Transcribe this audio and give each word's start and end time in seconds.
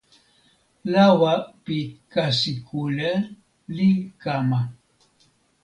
lawa 0.91 1.33
pi 1.63 1.77
kasi 2.13 2.53
kule 2.67 3.11
li 3.75 3.89
kama. 4.21 4.59